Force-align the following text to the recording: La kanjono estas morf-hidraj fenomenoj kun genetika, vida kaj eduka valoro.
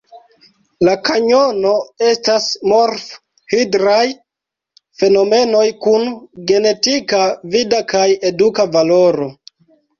La 0.87 0.93
kanjono 1.09 1.73
estas 2.11 2.47
morf-hidraj 2.71 4.01
fenomenoj 5.03 5.63
kun 5.85 6.11
genetika, 6.55 7.23
vida 7.55 7.87
kaj 7.95 8.07
eduka 8.35 8.71
valoro. 8.77 9.33